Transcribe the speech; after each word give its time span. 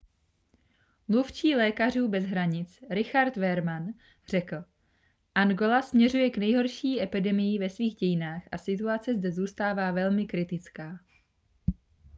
mluvčí 1.07 1.55
lékařů 1.55 2.07
bez 2.07 2.25
hranic 2.25 2.79
richard 2.89 3.37
veerman 3.37 3.87
řekl 4.27 4.55
angola 5.35 5.81
směřuje 5.81 6.29
k 6.29 6.37
nejhorší 6.37 7.01
epidemii 7.01 7.59
ve 7.59 7.69
svých 7.69 7.95
dějinách 7.95 8.41
a 8.51 8.57
situace 8.57 9.13
zde 9.15 9.31
zůstává 9.31 9.91
velmi 9.91 10.25
kritická 10.27 10.99